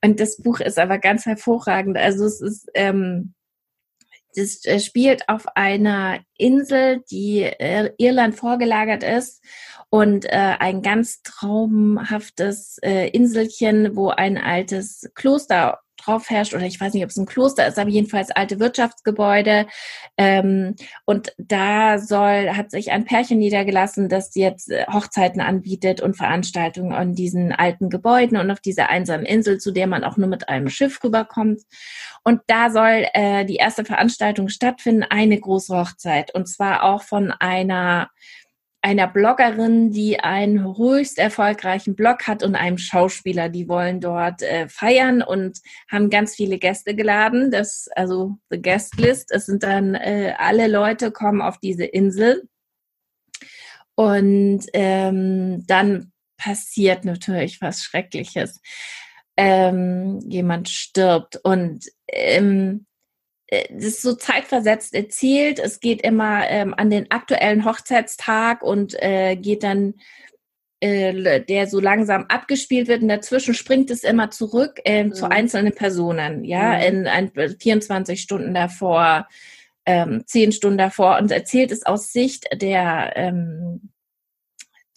[0.04, 1.98] Und das Buch ist aber ganz hervorragend.
[1.98, 3.34] Also es ist, ähm,
[4.36, 9.44] das äh, spielt auf einer Insel, die äh, Irland vorgelagert ist.
[9.96, 16.82] Und äh, ein ganz traumhaftes äh, Inselchen, wo ein altes Kloster drauf herrscht, oder ich
[16.82, 19.68] weiß nicht, ob es ein Kloster ist, aber jedenfalls alte Wirtschaftsgebäude.
[20.18, 26.18] Ähm, und da soll, hat sich ein Pärchen niedergelassen, das jetzt äh, Hochzeiten anbietet und
[26.18, 30.28] Veranstaltungen an diesen alten Gebäuden und auf dieser einsamen Insel, zu der man auch nur
[30.28, 31.62] mit einem Schiff rüberkommt.
[32.26, 36.36] Und da soll äh, die erste Veranstaltung stattfinden, eine große Hochzeit.
[36.36, 38.10] Und zwar auch von einer
[38.86, 44.70] einer Bloggerin, die einen höchst erfolgreichen Blog hat und einem Schauspieler, die wollen dort äh,
[44.70, 47.50] feiern und haben ganz viele Gäste geladen.
[47.50, 52.48] Das, also the Guest List, es sind dann äh, alle Leute kommen auf diese Insel.
[53.96, 58.62] Und ähm, dann passiert natürlich was Schreckliches.
[59.36, 62.95] Ähm, jemand stirbt und ähm, äh,
[63.70, 65.60] das ist so zeitversetzt erzählt.
[65.60, 69.96] Es geht immer ähm, an den aktuellen Hochzeitstag und äh, geht dann,
[70.80, 75.14] äh, der so langsam abgespielt wird und dazwischen springt es immer zurück äh, mhm.
[75.14, 76.84] zu einzelnen Personen, ja, mhm.
[76.84, 79.28] in ein, 24 Stunden davor,
[79.86, 83.90] ähm, 10 Stunden davor und erzählt es aus Sicht der ähm,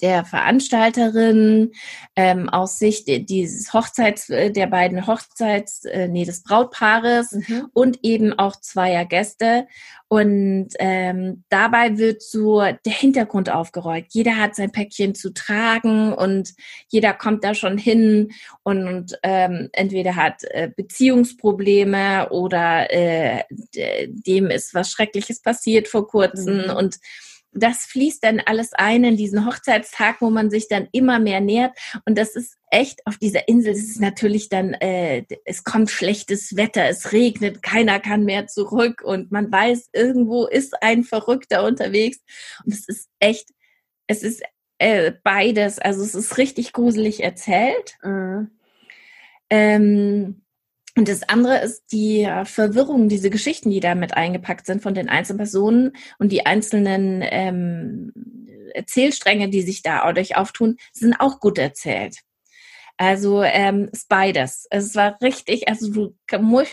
[0.00, 1.72] der Veranstalterin
[2.16, 7.68] ähm, aus Sicht dieses Hochzeits, äh, der beiden Hochzeits, äh, nee, des Brautpaares mhm.
[7.72, 9.66] und eben auch zweier Gäste.
[10.10, 14.06] Und ähm, dabei wird so der Hintergrund aufgerollt.
[14.08, 16.54] Jeder hat sein Päckchen zu tragen und
[16.88, 18.30] jeder kommt da schon hin
[18.62, 23.42] und ähm, entweder hat äh, Beziehungsprobleme oder äh,
[24.08, 26.76] dem ist was Schreckliches passiert vor kurzem mhm.
[26.76, 26.98] und
[27.52, 31.76] das fließt dann alles ein in diesen Hochzeitstag, wo man sich dann immer mehr nähert.
[32.04, 33.72] Und das ist echt auf dieser Insel.
[33.72, 39.02] Es ist natürlich dann, äh, es kommt schlechtes Wetter, es regnet, keiner kann mehr zurück
[39.02, 42.18] und man weiß, irgendwo ist ein Verrückter unterwegs.
[42.64, 43.48] Und es ist echt,
[44.06, 44.42] es ist
[44.78, 45.78] äh, beides.
[45.78, 47.96] Also es ist richtig gruselig erzählt.
[48.02, 48.50] Mhm.
[49.50, 50.42] Ähm,
[50.98, 54.94] und das andere ist die äh, Verwirrung, diese Geschichten, die da mit eingepackt sind von
[54.94, 58.12] den einzelnen Personen und die einzelnen ähm,
[58.74, 62.16] Erzählstränge, die sich da dadurch auftun, sind auch gut erzählt.
[63.00, 64.66] Also ähm, ist beides.
[64.70, 66.14] Es war richtig, also du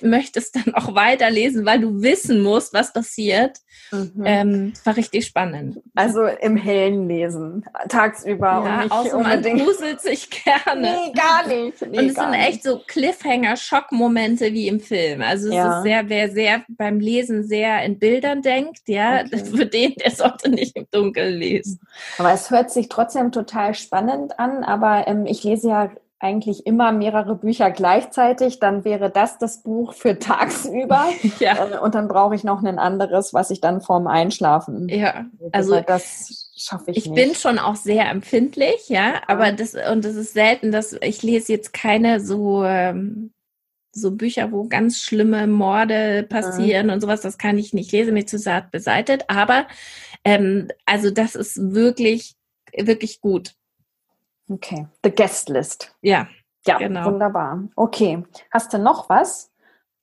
[0.01, 3.59] möchtest dann auch weiterlesen, weil du wissen musst, was passiert.
[3.91, 4.23] Mhm.
[4.25, 5.79] Ähm, war richtig spannend.
[5.93, 9.57] Also im Hellen lesen, tagsüber ja, und nicht außer unbedingt.
[9.57, 10.81] man gruselt sich gerne.
[10.81, 11.81] Nee, gar nicht.
[11.81, 15.21] Nee, und es sind echt so Cliffhanger, Schockmomente wie im Film.
[15.21, 15.77] Also es ja.
[15.77, 19.45] ist sehr, wer sehr beim Lesen sehr in Bildern denkt, ja, okay.
[19.55, 21.79] für den, der sollte nicht im Dunkeln lesen.
[22.17, 25.91] Aber es hört sich trotzdem total spannend an, aber ähm, ich lese ja
[26.25, 31.05] eigentlich immer mehrere Bücher gleichzeitig, dann wäre das das Buch für tagsüber.
[31.39, 31.67] ja.
[31.67, 34.89] Äh, und dann brauche ich noch ein anderes, was ich dann vorm Einschlafen.
[34.89, 37.19] Ja, also das schaffe ich, ich nicht.
[37.19, 41.21] Ich bin schon auch sehr empfindlich, ja, aber das und das ist selten, dass ich
[41.21, 43.31] lese jetzt keine so ähm,
[43.91, 46.93] so Bücher, wo ganz schlimme Morde passieren mhm.
[46.93, 47.91] und sowas, das kann ich nicht.
[47.91, 49.67] lese mir zu zart beseitet, aber
[50.25, 52.35] ähm, also das ist wirklich
[52.75, 53.53] wirklich gut.
[54.49, 55.95] Okay, the guest list.
[56.01, 56.27] Ja,
[56.65, 57.05] ja, genau.
[57.05, 57.67] wunderbar.
[57.75, 59.51] Okay, hast du noch was,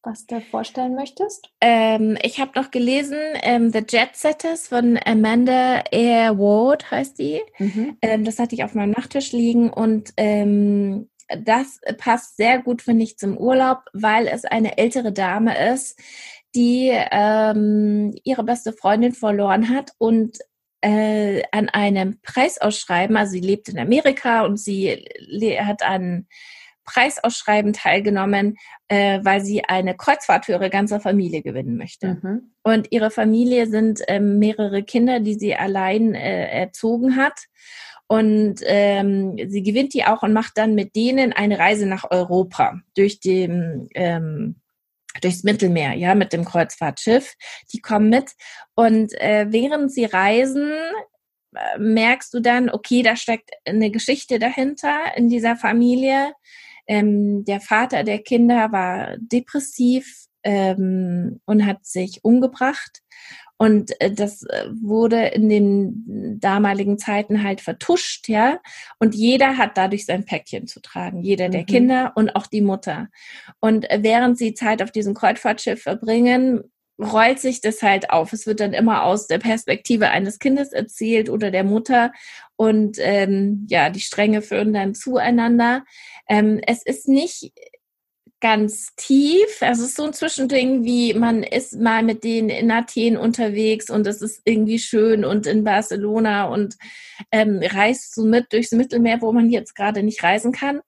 [0.02, 1.50] was du vorstellen möchtest?
[1.61, 7.40] Ähm, ich habe noch gelesen ähm, The Jet Setters von Amanda Air Ward heißt die.
[7.59, 7.98] Mhm.
[8.02, 13.05] Ähm, das hatte ich auf meinem Nachttisch liegen und ähm, das passt sehr gut, finde
[13.05, 15.98] ich, zum Urlaub, weil es eine ältere Dame ist,
[16.55, 20.38] die ähm, ihre beste Freundin verloren hat und
[20.83, 25.07] äh, an einem Preisausschreiben, also sie lebt in Amerika und sie
[25.61, 26.27] hat an
[26.85, 28.57] Preisausschreiben teilgenommen,
[28.88, 32.18] äh, weil sie eine Kreuzfahrt für ihre ganze Familie gewinnen möchte.
[32.23, 32.53] Mhm.
[32.62, 37.47] Und ihre Familie sind äh, mehrere Kinder, die sie allein äh, erzogen hat.
[38.09, 42.81] Und ähm, sie gewinnt die auch und macht dann mit denen eine Reise nach Europa
[42.95, 44.57] durch den ähm,
[45.20, 47.35] durchs Mittelmeer, ja, mit dem Kreuzfahrtschiff.
[47.72, 48.33] Die kommen mit
[48.75, 50.72] und äh, während sie reisen,
[51.55, 56.33] äh, merkst du dann, okay, da steckt eine Geschichte dahinter in dieser Familie.
[56.87, 63.03] Ähm, der Vater der Kinder war depressiv ähm, und hat sich umgebracht.
[63.62, 68.59] Und äh, das äh, wurde in den damaligen Zeiten halt vertuscht, ja.
[68.98, 71.22] Und jeder hat dadurch sein Päckchen zu tragen.
[71.22, 71.66] Jeder der mhm.
[71.66, 73.07] Kinder und auch die Mutter.
[73.61, 78.33] Und äh, während sie Zeit auf diesem Kreuzfahrtschiff verbringen, rollt sich das halt auf.
[78.33, 82.11] Es wird dann immer aus der Perspektive eines Kindes erzählt oder der Mutter.
[82.57, 85.85] Und ähm, ja, die Stränge führen dann zueinander.
[86.29, 87.53] Ähm, es ist nicht
[88.42, 89.62] ganz tief.
[89.62, 93.88] Also es ist so ein Zwischending, wie man ist mal mit denen in Athen unterwegs
[93.88, 96.76] und es ist irgendwie schön und in Barcelona und
[97.31, 100.81] ähm, reist so mit durchs Mittelmeer, wo man jetzt gerade nicht reisen kann.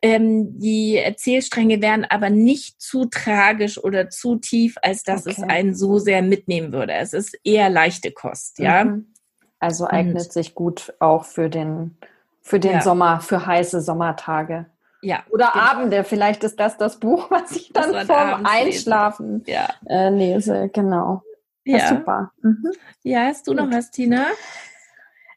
[0.00, 5.36] Ähm, die Erzählstränge werden aber nicht zu tragisch oder zu tief, als dass okay.
[5.36, 6.94] es einen so sehr mitnehmen würde.
[6.94, 8.84] Es ist eher leichte Kost, ja.
[8.84, 9.12] Mhm.
[9.58, 11.98] Also eignet und, sich gut auch für den,
[12.40, 12.80] für den ja.
[12.80, 14.66] Sommer, für heiße Sommertage.
[15.04, 15.22] Ja.
[15.30, 15.64] Oder genau.
[15.64, 16.04] Abende.
[16.04, 19.68] Vielleicht ist das das Buch, was ich dann vorm Einschlafen ja.
[19.86, 20.70] äh, lese.
[20.72, 21.22] Genau.
[21.64, 22.32] Ja, super.
[22.42, 22.72] Mhm.
[23.02, 24.26] Ja, hast du noch was, Tina?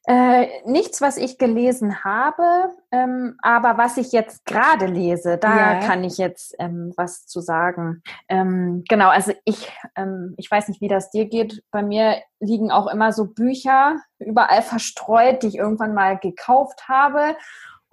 [0.09, 5.79] Äh, nichts, was ich gelesen habe, ähm, aber was ich jetzt gerade lese, da ja.
[5.81, 8.01] kann ich jetzt ähm, was zu sagen.
[8.29, 11.61] Ähm, genau, also ich, ähm, ich weiß nicht, wie das dir geht.
[11.71, 17.35] Bei mir liegen auch immer so Bücher überall verstreut, die ich irgendwann mal gekauft habe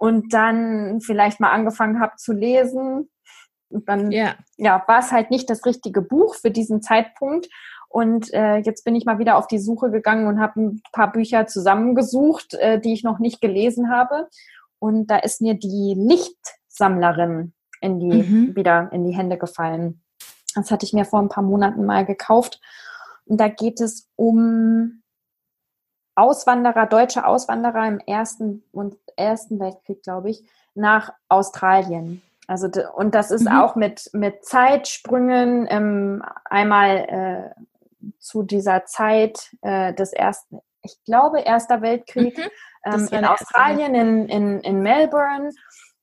[0.05, 3.09] und dann vielleicht mal angefangen habe zu lesen.
[3.69, 4.35] Und dann ja.
[4.55, 7.49] ja, war es halt nicht das richtige Buch für diesen Zeitpunkt.
[7.89, 11.11] Und äh, jetzt bin ich mal wieder auf die Suche gegangen und habe ein paar
[11.11, 14.29] Bücher zusammengesucht, äh, die ich noch nicht gelesen habe.
[14.77, 18.55] Und da ist mir die Lichtsammlerin in die, mhm.
[18.55, 20.03] wieder in die Hände gefallen.
[20.53, 22.61] Das hatte ich mir vor ein paar Monaten mal gekauft.
[23.25, 25.01] Und da geht es um
[26.15, 32.21] Auswanderer, deutsche Auswanderer im Ersten und Ersten Weltkrieg, glaube ich, nach Australien.
[32.47, 33.59] Also und das ist mhm.
[33.59, 37.61] auch mit mit Zeitsprüngen ähm, einmal äh,
[38.19, 42.43] zu dieser Zeit äh, des ersten, ich glaube, Erster Weltkrieg mhm.
[42.93, 45.49] ähm, in Australien, in, in, in Melbourne.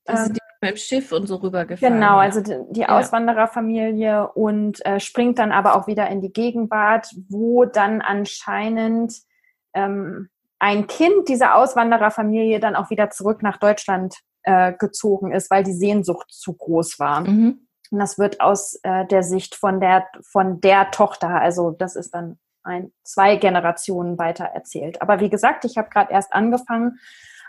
[0.05, 1.95] Das ähm, mit dem Schiff und so rübergefahren.
[1.95, 7.09] Genau, also die, die Auswandererfamilie und äh, springt dann aber auch wieder in die Gegenwart,
[7.29, 9.13] wo dann anscheinend
[9.73, 15.63] ähm, ein Kind dieser Auswandererfamilie dann auch wieder zurück nach Deutschland äh, gezogen ist, weil
[15.63, 17.21] die Sehnsucht zu groß war.
[17.21, 17.67] Mhm.
[17.91, 22.13] Und das wird aus äh, der Sicht von der, von der Tochter, also das ist
[22.13, 25.01] dann ein, zwei Generationen weiter erzählt.
[25.01, 26.99] Aber wie gesagt, ich habe gerade erst angefangen,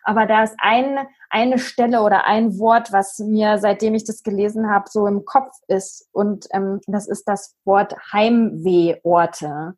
[0.02, 0.98] aber da ist ein,
[1.30, 5.56] eine Stelle oder ein Wort, was mir, seitdem ich das gelesen habe, so im Kopf
[5.66, 6.08] ist.
[6.12, 9.76] Und ähm, das ist das Wort Heimwehorte.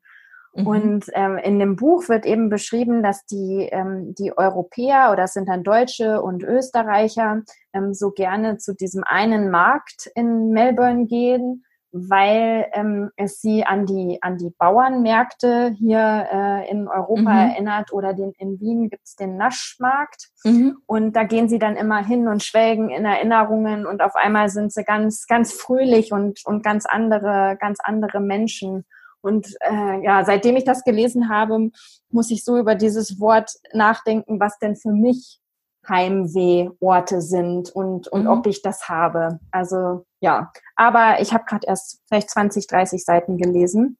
[0.56, 0.66] Mhm.
[0.66, 5.34] Und ähm, in dem Buch wird eben beschrieben, dass die, ähm, die Europäer oder es
[5.34, 7.42] sind dann Deutsche und Österreicher
[7.72, 13.86] ähm, so gerne zu diesem einen Markt in Melbourne gehen, weil ähm, es sie an
[13.86, 17.50] die, an die Bauernmärkte hier äh, in Europa mhm.
[17.50, 20.28] erinnert oder den, in Wien gibt's den Naschmarkt.
[20.44, 20.78] Mhm.
[20.86, 24.72] Und da gehen sie dann immer hin und schwelgen in Erinnerungen und auf einmal sind
[24.72, 28.84] sie ganz, ganz fröhlich und, und ganz andere, ganz andere Menschen.
[29.26, 31.70] Und äh, ja, seitdem ich das gelesen habe,
[32.10, 35.40] muss ich so über dieses Wort nachdenken, was denn für mich
[35.88, 38.28] Heimwehorte sind und, und mhm.
[38.28, 39.40] ob ich das habe.
[39.50, 43.98] Also ja, aber ich habe gerade erst vielleicht 20, 30 Seiten gelesen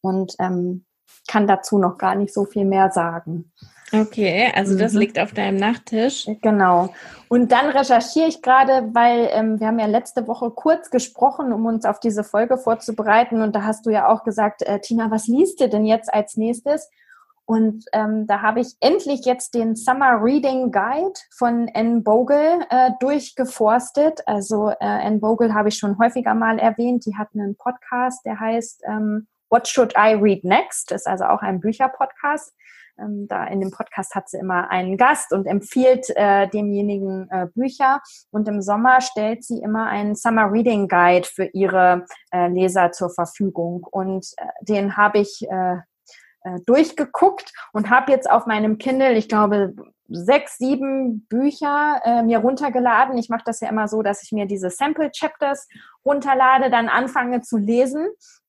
[0.00, 0.85] und ähm,
[1.26, 3.52] kann dazu noch gar nicht so viel mehr sagen.
[3.92, 5.00] Okay, also das mhm.
[5.00, 6.28] liegt auf deinem Nachttisch.
[6.42, 6.92] Genau.
[7.28, 11.66] Und dann recherchiere ich gerade, weil ähm, wir haben ja letzte Woche kurz gesprochen, um
[11.66, 13.42] uns auf diese Folge vorzubereiten.
[13.42, 16.36] Und da hast du ja auch gesagt, äh, Tina, was liest du denn jetzt als
[16.36, 16.90] nächstes?
[17.44, 22.90] Und ähm, da habe ich endlich jetzt den Summer Reading Guide von Anne Bogle äh,
[22.98, 24.20] durchgeforstet.
[24.26, 27.06] Also äh, Anne Bogle habe ich schon häufiger mal erwähnt.
[27.06, 30.92] Die hat einen Podcast, der heißt ähm, What Should I Read Next?
[30.92, 32.52] Ist also auch ein Bücherpodcast.
[32.98, 37.46] Ähm, da in dem Podcast hat sie immer einen Gast und empfiehlt äh, demjenigen äh,
[37.54, 38.00] Bücher.
[38.30, 43.10] Und im Sommer stellt sie immer einen Summer Reading Guide für ihre äh, Leser zur
[43.10, 43.86] Verfügung.
[43.90, 45.76] Und äh, den habe ich äh,
[46.46, 49.74] äh, durchgeguckt und habe jetzt auf meinem Kindle, ich glaube,
[50.08, 53.18] sechs, sieben Bücher äh, mir runtergeladen.
[53.18, 55.66] Ich mache das ja immer so, dass ich mir diese Sample Chapters
[56.04, 58.06] runterlade, dann anfange zu lesen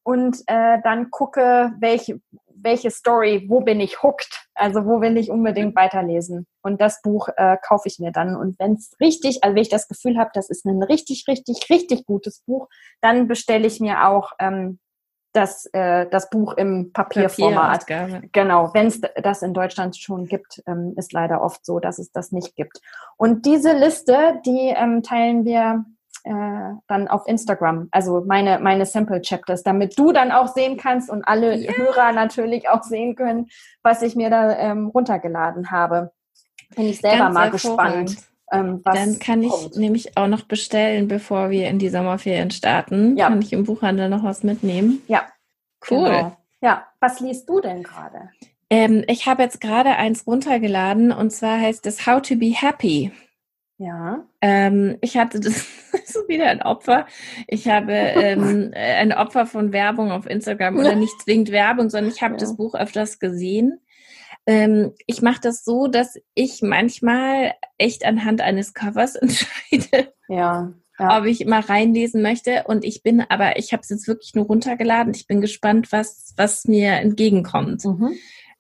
[0.08, 2.22] und äh, dann gucke, welche,
[2.56, 6.48] welche Story, wo bin ich hooked, also wo will ich unbedingt weiterlesen.
[6.62, 8.38] Und das Buch äh, kaufe ich mir dann.
[8.38, 11.70] Und wenn es richtig, also wenn ich das Gefühl habe, das ist ein richtig, richtig,
[11.70, 12.70] richtig gutes Buch,
[13.02, 14.80] dann bestelle ich mir auch ähm,
[15.34, 17.86] das, äh, das Buch im Papierformat.
[17.86, 22.00] Papier genau, wenn es das in Deutschland schon gibt, ähm, ist leider oft so, dass
[22.00, 22.80] es das nicht gibt.
[23.18, 25.84] Und diese Liste, die ähm, teilen wir
[26.28, 31.10] äh, dann auf Instagram, also meine, meine Sample Chapters, damit du dann auch sehen kannst
[31.10, 31.74] und alle yeah.
[31.76, 33.48] Hörer natürlich auch sehen können,
[33.82, 36.12] was ich mir da ähm, runtergeladen habe.
[36.76, 38.18] Bin ich selber Ganz mal gespannt.
[38.52, 39.78] Ähm, dann kann ich kommt.
[39.78, 43.18] nämlich auch noch bestellen, bevor wir in die Sommerferien starten.
[43.18, 43.30] Ja.
[43.30, 45.02] Kann ich im Buchhandel noch was mitnehmen?
[45.08, 45.26] Ja.
[45.90, 46.10] Cool.
[46.10, 46.38] Genau.
[46.62, 48.30] Ja, was liest du denn gerade?
[48.70, 53.12] Ähm, ich habe jetzt gerade eins runtergeladen und zwar heißt es How to be Happy.
[53.78, 54.26] Ja.
[54.42, 55.68] Ähm, ich hatte das
[56.06, 57.06] so wieder ein Opfer.
[57.48, 62.22] Ich habe ähm, ein Opfer von Werbung auf Instagram oder nicht zwingend Werbung, sondern ich
[62.22, 62.40] habe ja.
[62.40, 63.80] das Buch öfters gesehen.
[64.46, 70.14] Ähm, ich mache das so, dass ich manchmal echt anhand eines Covers entscheide.
[70.28, 70.74] Ja.
[71.00, 71.20] Ja.
[71.20, 72.64] ob ich mal reinlesen möchte.
[72.66, 75.14] Und ich bin, aber ich habe es jetzt wirklich nur runtergeladen.
[75.14, 77.86] Ich bin gespannt, was, was mir entgegenkommt.
[77.86, 78.18] Mhm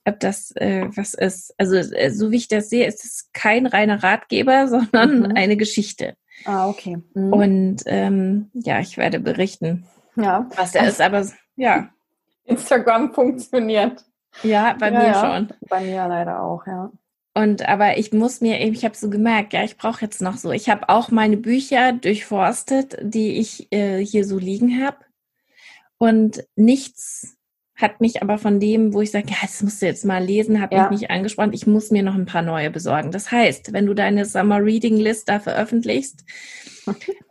[0.07, 1.53] ob das äh, was ist.
[1.57, 5.33] Also äh, so wie ich das sehe, ist es kein reiner Ratgeber, sondern mhm.
[5.35, 6.15] eine Geschichte.
[6.45, 6.97] Ah, okay.
[7.13, 7.33] Mhm.
[7.33, 9.85] Und ähm, ja, ich werde berichten,
[10.15, 10.49] ja.
[10.55, 11.01] was er ist.
[11.01, 11.89] Aber ja.
[12.45, 14.05] Instagram funktioniert.
[14.43, 15.35] Ja, bei ja, mir ja.
[15.35, 15.53] schon.
[15.67, 16.91] Bei mir leider auch, ja.
[17.33, 20.51] Und aber ich muss mir, ich habe so gemerkt, ja, ich brauche jetzt noch so.
[20.51, 24.97] Ich habe auch meine Bücher durchforstet, die ich äh, hier so liegen habe.
[25.99, 27.36] Und nichts
[27.77, 30.59] hat mich aber von dem, wo ich sage, ja, das musst du jetzt mal lesen,
[30.59, 30.89] hat ja.
[30.89, 31.53] mich nicht angesprochen.
[31.53, 33.11] Ich muss mir noch ein paar neue besorgen.
[33.11, 36.25] Das heißt, wenn du deine Summer Reading List da veröffentlichst,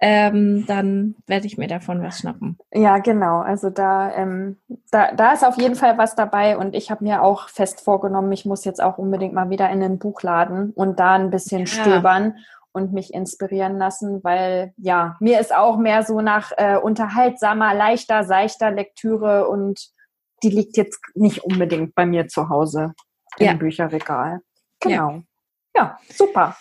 [0.01, 2.59] ähm, dann werde ich mir davon was schnappen.
[2.73, 3.41] Ja, genau.
[3.41, 4.59] Also da, ähm,
[4.93, 8.31] da, da ist auf jeden Fall was dabei und ich habe mir auch fest vorgenommen,
[8.33, 11.67] ich muss jetzt auch unbedingt mal wieder in den Buchladen und da ein bisschen ja.
[11.67, 12.37] stöbern
[12.73, 18.25] und mich inspirieren lassen, weil ja, mir ist auch mehr so nach äh, unterhaltsamer, leichter,
[18.25, 19.96] seichter Lektüre und
[20.43, 22.95] die liegt jetzt nicht unbedingt bei mir zu Hause
[23.39, 23.55] im ja.
[23.55, 24.41] Bücherregal.
[24.81, 25.11] Genau.
[25.11, 25.23] Ja.
[25.75, 26.57] ja, super.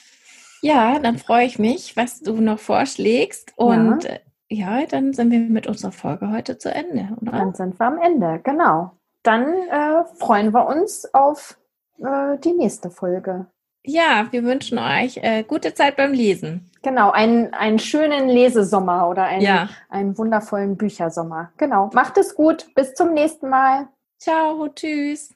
[0.61, 3.53] Ja, dann freue ich mich, was du noch vorschlägst.
[3.55, 4.09] Und ja.
[4.09, 4.19] Äh,
[4.49, 7.31] ja, dann sind wir mit unserer Folge heute zu Ende, oder?
[7.31, 8.91] Dann sind wir am Ende, genau.
[9.23, 11.57] Dann äh, freuen wir uns auf
[11.99, 13.47] äh, die nächste Folge.
[13.83, 16.71] Ja, wir wünschen euch äh, gute Zeit beim Lesen.
[16.85, 19.69] Genau, einen, einen schönen Lesesommer oder einen, ja.
[19.89, 21.49] einen wundervollen Büchersommer.
[21.57, 21.89] Genau.
[21.95, 22.67] Macht es gut.
[22.75, 23.87] Bis zum nächsten Mal.
[24.19, 25.33] Ciao, tschüss.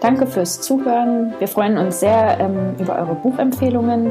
[0.00, 1.34] Danke fürs Zuhören.
[1.38, 4.10] Wir freuen uns sehr ähm, über eure Buchempfehlungen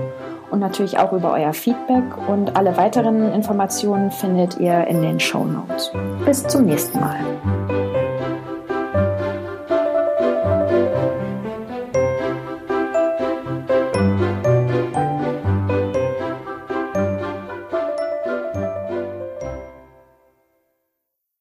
[0.50, 2.06] und natürlich auch über euer Feedback.
[2.30, 5.92] Und alle weiteren Informationen findet ihr in den Show Notes.
[6.24, 7.20] Bis zum nächsten Mal.